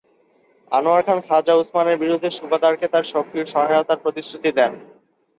[0.71, 4.71] আনোয়ার খান খাজা উসমানের বিরুদ্ধে সুবাদারকে তাঁর সক্রিয় সহায়তার প্রতিশ্রুতি দেন।